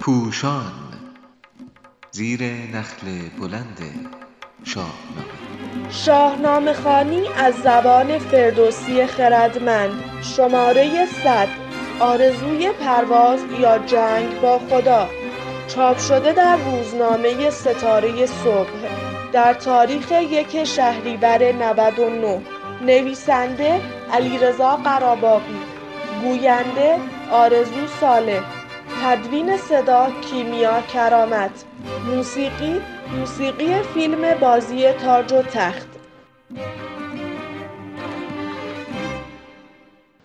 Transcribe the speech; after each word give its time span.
پوشان 0.00 0.72
زیر 2.10 2.42
نخل 2.42 3.06
بلند 3.40 3.78
شاهنامه. 4.64 5.90
شاهنامه 5.90 6.72
خوانی 6.72 7.22
از 7.38 7.54
زبان 7.54 8.18
فردوسی 8.18 9.06
خردمند. 9.06 9.92
شماره 10.22 11.06
صد 11.06 11.48
آرزوی 12.00 12.72
پرواز 12.72 13.40
یا 13.60 13.78
جنگ 13.78 14.40
با 14.40 14.58
خدا. 14.58 15.08
چاپ 15.68 15.98
شده 15.98 16.32
در 16.32 16.56
روزنامه 16.56 17.50
ستاره 17.50 18.26
صبح. 18.26 18.70
در 19.32 19.54
تاریخ 19.54 20.12
یک 20.12 20.64
شهریور 20.64 21.52
99 21.52 22.40
نویسنده 22.82 23.80
علیرضا 24.12 24.76
قراباغی 24.76 25.71
گوینده 26.22 26.98
آرزو 27.32 27.86
صالح 28.00 28.42
تدوین 29.02 29.56
صدا 29.56 30.08
کیمیا 30.20 30.80
کرامت. 30.80 31.64
موسیقی 32.06 32.80
موسیقی 33.18 33.82
فیلم 33.94 34.34
بازی 34.34 34.92
تاج 34.92 35.32
و 35.32 35.42
تخت. 35.42 35.88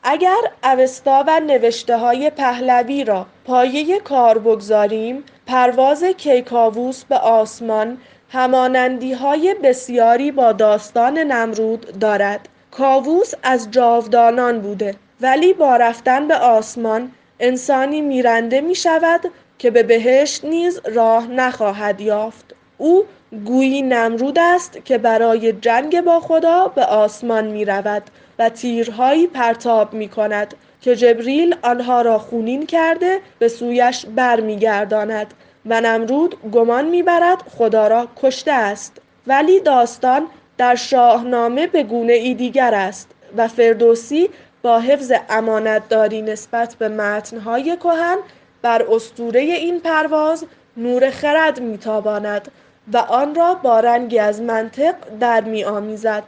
اگر 0.04 0.38
اوستا 0.64 1.24
و 1.28 1.40
نوشته 1.40 1.98
های 1.98 2.30
پهلوی 2.30 3.04
را 3.04 3.26
پایه 3.46 4.00
کار 4.00 4.38
بگذاریم 4.38 5.24
پرواز 5.46 6.04
کیکاووس 6.04 7.04
به 7.04 7.18
آسمان 7.18 7.98
همانندی 8.30 9.14
های 9.14 9.56
بسیاری 9.64 10.32
با 10.32 10.52
داستان 10.52 11.18
نمرود 11.18 12.00
دارد. 12.00 12.50
کاووس 12.72 13.34
از 13.44 13.72
جاودانان 13.72 14.62
بوده. 14.62 14.96
ولی 15.22 15.54
با 15.54 15.76
رفتن 15.76 16.28
به 16.28 16.36
آسمان 16.36 17.12
انسانی 17.40 18.02
میرنده 18.02 18.62
می 18.62 18.76
شود 18.76 19.22
که 19.58 19.72
به 19.72 19.84
بهشت 19.84 20.46
نیز 20.46 20.82
راه 20.94 21.28
نخواهد 21.28 22.02
یافت. 22.02 22.56
او 22.78 23.06
گویی 23.46 23.82
نمرود 23.82 24.40
است 24.40 24.86
که 24.86 24.98
برای 24.98 25.54
جنگ 25.54 26.02
با 26.02 26.20
خدا 26.20 26.68
به 26.68 26.86
آسمان 26.86 27.48
می 27.48 27.66
رود 27.66 28.04
و 28.40 28.50
تیرهایی 28.50 29.28
پرتاب 29.28 29.94
می 29.94 30.10
کند 30.10 30.54
که 30.82 30.96
جبریل 30.96 31.56
آنها 31.62 32.02
را 32.02 32.20
خونین 32.20 32.66
کرده 32.66 33.20
به 33.40 33.48
سویش 33.48 34.06
برمیگرداند 34.06 35.34
و 35.66 35.82
نمرود 35.82 36.36
گمان 36.52 36.86
می‌برد 36.86 37.44
خدا 37.58 37.88
را 37.88 38.08
کشته 38.16 38.52
است. 38.52 39.02
ولی 39.28 39.60
داستان 39.60 40.28
در 40.58 40.76
شاهنامه 40.76 41.68
به 41.68 41.84
گونه 41.84 42.14
ای 42.14 42.34
دیگر 42.34 42.74
است 42.74 43.12
و 43.38 43.48
فردوسی 43.48 44.30
با 44.62 44.80
حفظ 44.80 45.12
امانتداری 45.30 46.22
نسبت 46.22 46.76
به 46.76 46.88
متنهای 46.88 47.78
کهن 47.78 48.18
بر 48.62 48.86
اسطوره 48.92 49.40
این 49.40 49.80
پرواز 49.80 50.46
نور 50.78 51.10
خرد 51.10 51.60
میتاباند 51.60 52.52
و 52.94 52.98
آن 52.98 53.36
را 53.36 53.54
با 53.54 53.80
رنگی 53.80 54.20
از 54.20 54.42
منطق 54.42 54.96
در 55.20 55.42
میآمیزد. 55.42 56.24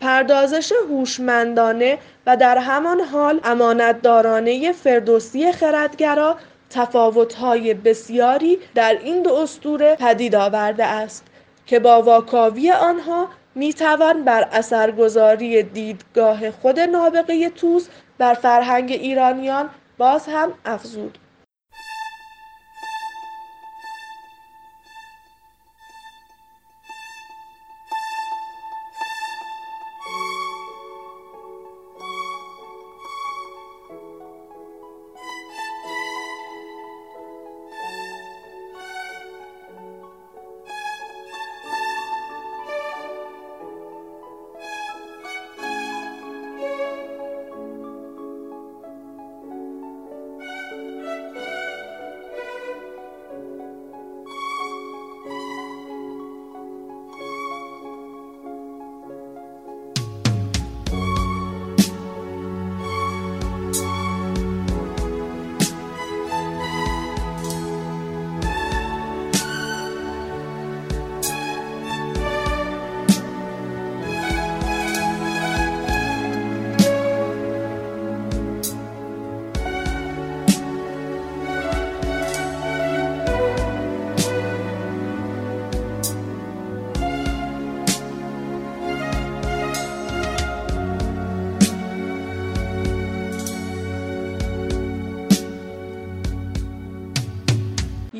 پردازش 0.00 0.72
هوشمندانه 0.90 1.98
و 2.26 2.36
در 2.36 2.58
همان 2.58 3.00
حال 3.00 3.40
امانتدارانه 3.44 4.72
فردوسی 4.72 5.52
خردگرا 5.52 6.36
تفاوت‌های 6.70 7.74
بسیاری 7.74 8.58
در 8.74 8.98
این 9.04 9.22
دو 9.22 9.34
اسطوره 9.34 9.96
پدید 9.96 10.34
آورده 10.34 10.84
است 10.84 11.26
که 11.66 11.78
با 11.78 12.02
واکاوی 12.02 12.70
آنها 12.70 13.28
می‌توان 13.56 14.24
بر 14.24 14.48
اثرگذاری 14.52 15.62
دیدگاه 15.62 16.50
خود 16.50 16.80
نابغه 16.80 17.50
توس 17.50 17.88
بر 18.18 18.34
فرهنگ 18.34 18.92
ایرانیان 18.92 19.70
باز 19.98 20.26
هم 20.26 20.52
افزود. 20.64 21.18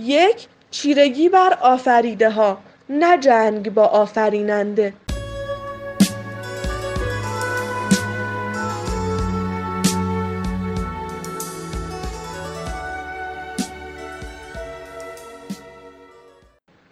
یک 0.07 0.49
چیرگی 0.71 1.29
بر 1.29 1.59
آفریده 1.61 2.31
ها 2.31 2.59
نه 2.89 3.19
جنگ 3.19 3.75
با 3.75 3.85
آفریننده. 3.85 4.93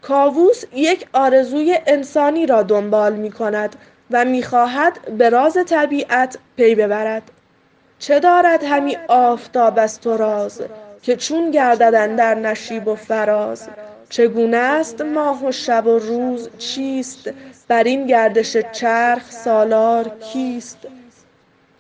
کاووس 0.02 0.64
یک 0.74 1.06
آرزوی 1.12 1.78
انسانی 1.86 2.46
را 2.46 2.62
دنبال 2.62 3.16
می 3.16 3.30
کند 3.32 3.76
و 4.10 4.24
می 4.24 4.42
خواهد 4.42 5.16
به 5.18 5.28
راز 5.28 5.58
طبیعت 5.66 6.38
پی 6.56 6.74
ببرد. 6.74 7.22
چه 7.98 8.20
دارد 8.20 8.64
همی 8.64 8.96
آفتاب 9.08 9.78
از 9.78 10.00
تو 10.00 10.16
راز 10.16 10.62
که 11.04 11.16
چون 11.16 11.50
گردد 11.50 12.16
در 12.16 12.34
نشیب 12.34 12.88
و 12.88 12.94
فراز 12.94 13.68
چگونه 14.08 14.56
است 14.56 15.00
ماه 15.00 15.46
و 15.46 15.52
شب 15.52 15.86
و 15.86 15.98
روز 15.98 16.50
چیست؟ 16.58 17.30
بر 17.68 17.82
این 17.82 18.06
گردش 18.06 18.56
چرخ 18.56 19.30
سالار 19.30 20.08
کیست؟ 20.08 20.78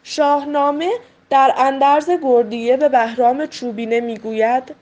شاهنامه 0.02 0.90
در 1.30 1.54
اندرز 1.56 2.10
گردیه 2.22 2.76
به 2.76 2.88
بهرام 2.88 3.46
چوبینه 3.46 4.00
می‌گوید 4.00 4.74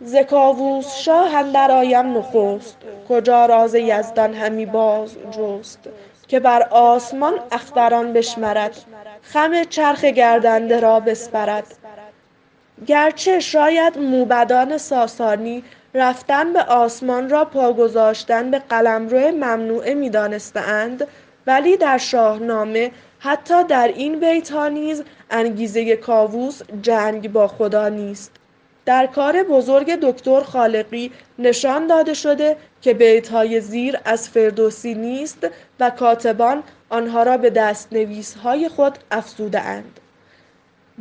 ز 0.00 0.16
کاووس 0.16 0.96
شاه 0.96 1.34
اندر 1.34 1.70
آیم 1.70 2.18
نخست 2.18 2.76
کجا 3.08 3.46
راز 3.46 3.74
یزدان 3.74 4.34
همی 4.34 4.66
باز 4.66 5.16
جست؟ 5.30 5.78
که 6.28 6.40
بر 6.40 6.62
آسمان 6.70 7.34
اختران 7.52 8.12
بشمرد 8.12 8.76
خم 9.22 9.64
چرخ 9.64 10.04
گردنده 10.04 10.80
را 10.80 11.00
بسپرد. 11.00 11.66
گرچه 12.86 13.40
شاید 13.40 13.98
موبدان 13.98 14.78
ساسانی 14.78 15.64
رفتن 15.94 16.52
به 16.52 16.62
آسمان 16.62 17.30
را 17.30 17.44
پا 17.44 17.72
گذاشتن 17.72 18.50
به 18.50 18.58
قلمرو 18.58 19.18
ممنوعه 19.18 19.94
میدانستهاند 19.94 21.06
ولی 21.46 21.76
در 21.76 21.98
شاهنامه 21.98 22.90
حتی 23.18 23.64
در 23.64 23.88
این 23.88 24.20
بیتها 24.20 24.68
نیز 24.68 25.02
انگیزه 25.30 25.96
کاووس 25.96 26.60
جنگ 26.82 27.32
با 27.32 27.48
خدا 27.48 27.88
نیست 27.88 28.32
در 28.86 29.06
کار 29.06 29.42
بزرگ 29.42 29.94
دکتر 30.02 30.40
خالقی 30.40 31.12
نشان 31.38 31.86
داده 31.86 32.14
شده 32.14 32.56
که 32.82 32.94
بیتهای 32.94 33.60
زیر 33.60 33.98
از 34.04 34.28
فردوسی 34.28 34.94
نیست 34.94 35.46
و 35.80 35.90
کاتبان 35.90 36.62
آنها 36.88 37.22
را 37.22 37.36
به 37.36 37.50
دستنویسهای 37.50 38.68
خود 38.68 38.98
افزوده 39.10 39.60
اند. 39.60 40.00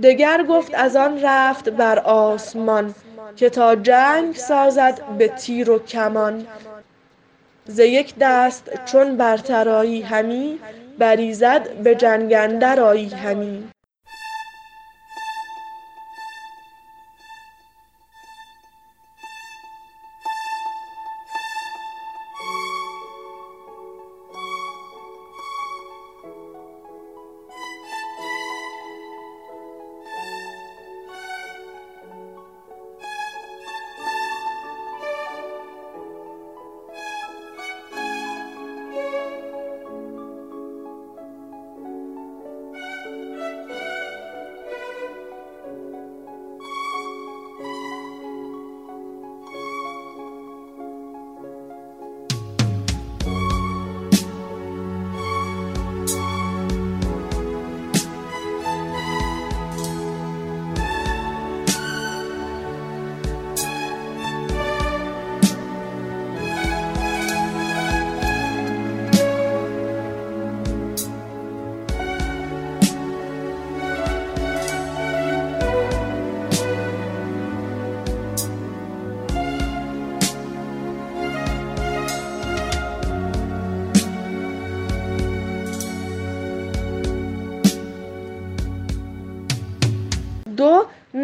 دگر 0.03 0.43
گفت 0.49 0.71
از 0.75 0.95
آن 0.95 1.21
رفت 1.21 1.69
بر 1.69 1.99
آسمان 1.99 2.95
که 3.35 3.49
تا 3.49 3.75
جنگ 3.75 4.35
سازد 4.35 5.01
به 5.17 5.27
تیر 5.27 5.71
و 5.71 5.79
کمان. 5.79 6.47
ز 7.65 7.79
یک 7.79 8.15
دست 8.19 8.85
چون 8.85 9.17
برتر 9.17 9.69
همی 10.01 10.59
بر 10.99 11.15
ایزد 11.15 11.73
به 11.73 11.95
جنگ 11.95 12.33
اندر 12.33 12.79
آیی 12.79 13.09
همی. 13.09 13.72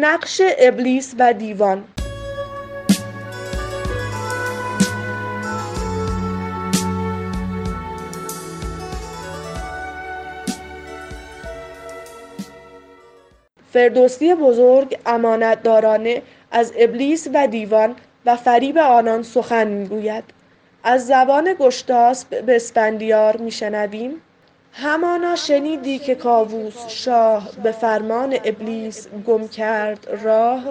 نقش 0.00 0.40
ابلیس 0.58 1.14
و 1.18 1.32
دیوان. 1.32 1.84
فردوسی 13.72 14.34
بزرگ 14.34 14.98
امانتدارانه 15.06 16.22
از 16.50 16.72
ابلیس 16.76 17.28
و 17.34 17.46
دیوان 17.46 17.94
و 18.26 18.36
فریب 18.36 18.78
آنان 18.78 19.22
سخن 19.22 19.66
می‌گوید. 19.68 20.24
از 20.84 21.06
زبان 21.06 21.56
گشتاسب 21.58 22.40
به 22.46 22.56
اسفندیار 22.56 23.36
میشنویم. 23.36 24.22
همانا 24.72 25.36
شنیدی 25.36 25.98
که 25.98 26.14
کاووس 26.14 26.88
شاه 26.88 27.48
به 27.62 27.72
فرمان 27.72 28.38
ابلیس 28.44 29.08
گم 29.26 29.48
کرد 29.48 30.08
راه؟ 30.22 30.62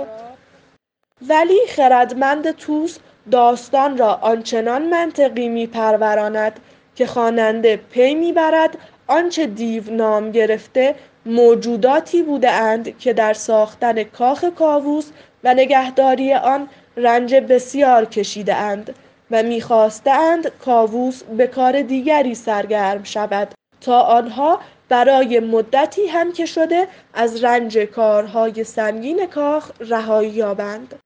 ولی 1.28 1.60
خردمند 1.68 2.51
توس 2.51 2.98
داستان 3.31 3.98
را 3.98 4.13
آنچنان 4.13 4.90
منطقی 4.90 5.50
میپروراند 5.50 6.60
که 6.96 7.06
خواننده 7.06 7.78
پی 7.78 8.16
می‌برد 8.16 8.78
آنچه 9.07 9.46
دیو 9.46 9.92
نام 9.92 10.31
گرفته 10.31 10.96
موجوداتی 11.25 12.24
بوده 12.24 12.51
اند 12.51 12.98
که 12.98 13.13
در 13.13 13.34
ساختن 13.34 14.04
کاخ 14.04 14.46
کاووس 14.46 15.10
و 15.44 15.54
نگهداری 15.54 16.34
آن 16.34 16.69
رنج 16.98 17.36
بسیار 17.36 18.06
کشیده 18.06 18.56
اند 18.56 18.96
و 19.31 19.44
می‌خواستند 19.44 20.48
کاووس 20.66 21.24
به 21.24 21.48
کار 21.48 21.81
دیگری 21.81 22.36
سرگرم 22.36 23.04
شود. 23.04 23.59
تا 23.81 24.02
آنها 24.02 24.60
برای 24.90 25.40
مدتی 25.40 26.08
هم 26.08 26.31
که 26.31 26.46
شده 26.46 26.88
از 27.14 27.44
رنج 27.44 27.78
کارهای 27.78 28.64
سنگین 28.64 29.28
کاخ 29.28 29.72
رهایی 29.80 30.30
یابند 30.30 31.00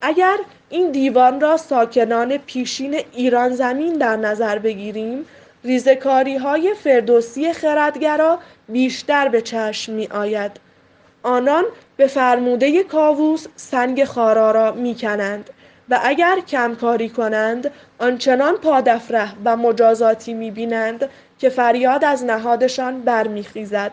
اگر 0.00 0.36
این 0.68 0.90
دیوان 0.90 1.40
را 1.40 1.56
ساکنان 1.56 2.36
پیشین 2.36 3.00
ایران 3.12 3.54
زمین 3.54 3.92
در 3.92 4.16
نظر 4.16 4.58
بگیریم 4.58 5.24
ریزکاری 5.64 6.36
های 6.36 6.74
فردوسی 6.74 7.52
خردگرا 7.52 8.38
بیشتر 8.68 9.28
به 9.28 9.42
چشم 9.42 9.92
می 9.92 10.06
آید. 10.06 10.60
آنان 11.22 11.64
به 11.96 12.06
فرموده 12.06 12.82
کاووس 12.82 13.46
سنگ 13.56 14.04
خارا 14.04 14.50
را 14.50 14.72
می 14.72 14.94
کنند 14.94 15.50
و 15.90 16.00
اگر 16.02 16.40
کمکاری 16.40 17.08
کنند 17.08 17.70
آنچنان 17.98 18.56
پادفره 18.56 19.28
و 19.44 19.56
مجازاتی 19.56 20.34
می 20.34 20.50
بینند 20.50 21.08
که 21.38 21.48
فریاد 21.48 22.04
از 22.04 22.24
نهادشان 22.24 23.00
برمیخیزد. 23.00 23.92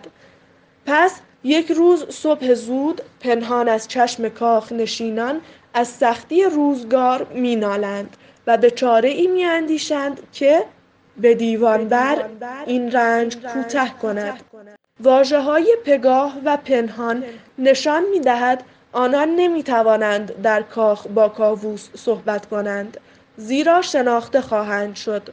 پس 0.85 1.19
یک 1.43 1.71
روز 1.71 2.05
صبح 2.09 2.53
زود 2.53 3.01
پنهان 3.19 3.69
از 3.69 3.87
چشم 3.87 4.29
کاخ 4.29 4.71
نشینان 4.71 5.41
از 5.73 5.87
سختی 5.87 6.43
روزگار 6.43 7.27
مینالند 7.33 8.17
و 8.47 8.57
به 8.57 8.71
چاره 8.71 9.09
ای 9.09 9.27
می 9.27 9.45
اندیشند 9.45 10.19
که 10.31 10.63
به 11.17 11.35
دیوان 11.35 11.87
بر 11.87 12.25
این 12.65 12.91
رنج 12.91 13.37
کوته 13.37 13.89
کند 14.01 14.39
واجه 14.99 15.39
های 15.39 15.77
پگاه 15.85 16.37
و 16.45 16.57
پنهان 16.57 17.23
نشان 17.57 18.03
می 18.11 18.19
دهد 18.19 18.63
آنان 18.95 19.29
نمی 19.35 19.63
توانند 19.63 20.41
در 20.41 20.61
کاخ 20.61 21.07
با 21.07 21.29
کاووس 21.29 21.89
صحبت 21.95 22.45
کنند 22.45 22.97
زیرا 23.37 23.81
شناخته 23.81 24.41
خواهند 24.41 24.95
شد. 24.95 25.29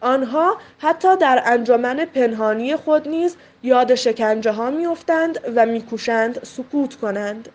آنها 0.00 0.56
حتی 0.78 1.16
در 1.16 1.42
انجمن 1.46 2.04
پنهانی 2.04 2.76
خود 2.76 3.08
نیز 3.08 3.36
یاد 3.62 3.94
شکنجه 3.94 4.50
ها 4.50 4.70
میافتند 4.70 5.38
و 5.56 5.66
میکوشند 5.66 6.44
سکوت 6.44 6.94
کنند. 6.94 7.48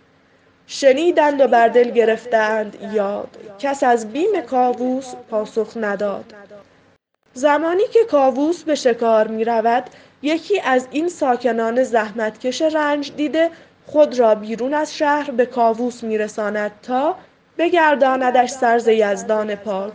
شنیدند 0.67 1.41
و 1.41 1.47
بر 1.47 1.67
دل 1.67 1.91
گرفتند 1.91 2.77
یاد. 2.93 3.37
کس 3.59 3.83
از 3.83 4.11
بیم 4.11 4.41
کاووس 4.41 5.13
پاسخ 5.29 5.73
نداد. 5.75 6.33
زمانی 7.33 7.87
که 7.93 7.99
کاووس 8.11 8.63
به 8.63 8.75
شکار 8.75 9.27
می 9.27 9.43
رود 9.43 9.83
یکی 10.21 10.59
از 10.59 10.87
این 10.91 11.09
ساکنان 11.09 11.83
زحمتکش 11.83 12.61
رنج 12.61 13.15
دیده 13.15 13.51
خود 13.91 14.19
را 14.19 14.35
بیرون 14.35 14.73
از 14.73 14.97
شهر 14.97 15.31
به 15.31 15.45
کاووس 15.45 16.03
می 16.03 16.17
رساند 16.17 16.71
تا 16.83 17.15
بگرداندش 17.57 18.49
سرز 18.49 18.87
یزدان 18.87 19.55
پاک 19.55 19.93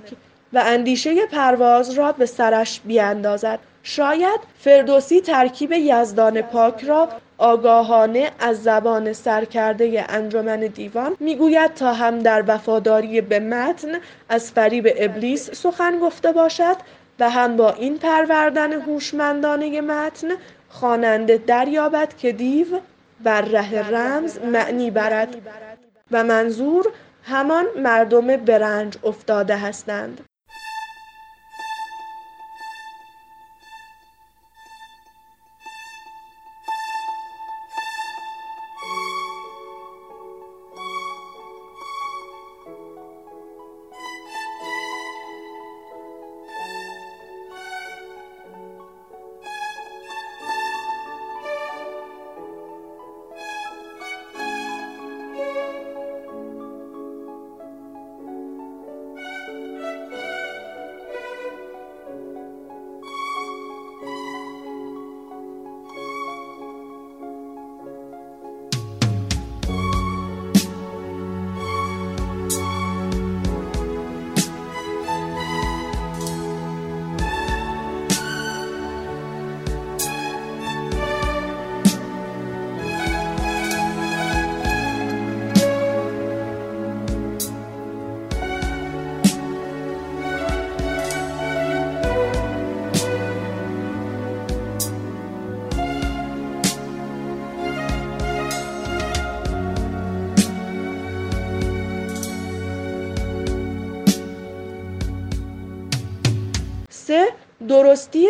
و 0.52 0.62
اندیشه 0.66 1.26
پرواز 1.26 1.90
را 1.90 2.12
به 2.12 2.26
سرش 2.26 2.80
بیاندازد 2.84 3.58
شاید 3.82 4.40
فردوسی 4.58 5.20
ترکیب 5.20 5.72
یزدان 5.72 6.42
پاک 6.42 6.84
را 6.84 7.08
آگاهانه 7.38 8.30
از 8.40 8.62
زبان 8.62 9.12
سرکرده 9.12 10.04
انجمن 10.08 10.60
دیوان 10.60 11.16
می‌گوید 11.20 11.74
تا 11.74 11.92
هم 11.92 12.18
در 12.18 12.44
وفاداری 12.46 13.20
به 13.20 13.40
متن 13.40 13.88
از 14.28 14.52
فریب 14.52 14.88
ابلیس 14.96 15.50
سخن 15.50 15.98
گفته 15.98 16.32
باشد 16.32 16.76
و 17.20 17.30
هم 17.30 17.56
با 17.56 17.70
این 17.72 17.98
پروردن 17.98 18.72
هوشمندانه 18.72 19.80
متن 19.80 20.28
خواننده 20.68 21.38
دریابد 21.46 22.16
که 22.16 22.32
دیو 22.32 22.66
بر 23.24 23.40
ره 23.40 23.88
رمز 23.90 24.38
معنی 24.38 24.90
برد 24.90 25.36
و 26.10 26.24
منظور 26.24 26.92
همان 27.24 27.66
مردم 27.76 28.36
برنج 28.36 28.98
افتاده 29.04 29.56
هستند. 29.56 30.20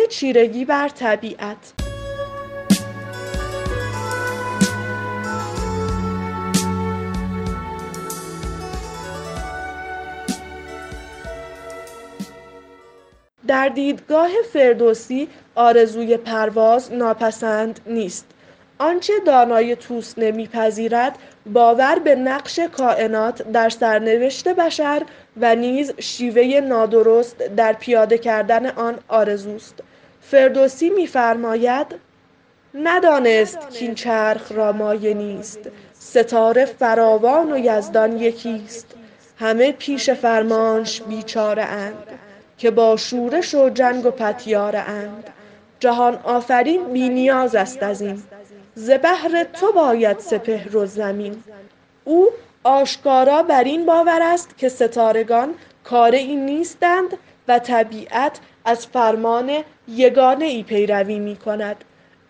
چیرگی 0.07 0.65
بر 0.65 0.89
طبیعت. 0.89 1.73
در 13.47 13.69
دیدگاه 13.69 14.29
فردوسی 14.53 15.27
آرزوی 15.55 16.17
پرواز 16.17 16.93
ناپسند 16.93 17.79
نیست. 17.85 18.25
آنچه 18.77 19.13
دانای 19.25 19.75
توس 19.75 20.13
نمیپذیرد 20.17 21.17
باور 21.45 21.99
به 21.99 22.15
نقش 22.15 22.59
کائنات 22.59 23.51
در 23.51 23.69
سرنوشت 23.69 24.47
بشر 24.47 25.01
و 25.37 25.55
نیز 25.55 25.93
شیوه 25.99 26.59
نادرست 26.59 27.37
در 27.37 27.73
پیاده 27.73 28.17
کردن 28.17 28.65
آن 28.65 28.99
آرزوست. 29.07 29.83
فردوسی 30.31 30.89
می‌فرماید 30.89 31.87
ندانست 32.73 33.57
کاین 33.79 33.95
چرخ 33.95 34.51
را 34.51 34.71
مایه 34.71 35.13
نیست 35.13 35.59
ستاره 35.93 36.65
فراوان 36.65 37.51
و 37.51 37.57
یزدان 37.57 38.17
یکیست. 38.17 38.87
همه 39.39 39.71
پیش 39.71 40.09
فرمانش 40.09 41.01
بیچاره 41.01 41.63
اند 41.63 42.07
که 42.57 42.71
با 42.71 42.97
شورش 42.97 43.55
و 43.55 43.69
جنگ 43.69 44.05
و 44.05 44.11
پتیاره 44.11 44.79
اند. 44.79 45.29
جهان 45.79 46.19
آفرین 46.23 46.93
بی 46.93 47.09
نیاز 47.09 47.55
است 47.55 47.83
از 47.83 48.01
این. 48.01 48.23
ز 48.75 48.91
بهر 48.91 49.43
تو 49.43 49.71
باید 49.71 50.19
سپهر 50.19 50.77
و 50.77 50.85
زمین. 50.85 51.43
او 52.03 52.29
آشکارا 52.63 53.43
بر 53.43 53.63
این 53.63 53.85
باور 53.85 54.19
است 54.21 54.57
که 54.57 54.69
ستارگان 54.69 55.53
کاره 55.83 56.23
نیستند 56.23 57.17
و 57.47 57.59
طبیعت 57.59 58.39
از 58.65 58.87
فرمان 58.87 59.51
یگانه 59.87 60.45
ای 60.45 60.63
پیروی 60.63 61.19
می 61.19 61.35
کند. 61.35 61.83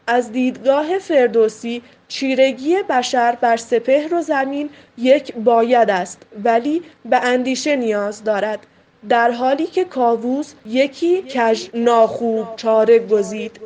از 0.08 0.32
دیدگاه 0.32 1.00
فردوسی 1.00 1.82
چیرگی 2.08 2.76
بشر 2.90 3.38
بر 3.42 3.58
سپهر 3.58 4.14
و 4.14 4.22
زمین 4.22 4.70
یک 4.98 5.36
باید 5.36 5.90
است 5.90 6.22
ولی 6.44 6.84
به 7.06 7.18
اندیشه 7.24 7.76
نیاز 7.76 8.24
دارد. 8.24 8.68
در 9.10 9.32
حالی 9.32 9.66
که 9.66 9.86
کاووس 9.86 10.54
یکی 10.66 11.22
کژ 11.22 11.68
ناخوب 11.74 12.56
چاره 12.56 13.00
گزید. 13.00 13.60